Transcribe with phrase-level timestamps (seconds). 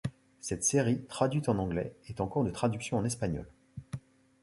[0.39, 3.45] Cette série, traduite en anglais, est en cours de traduction en espagnol.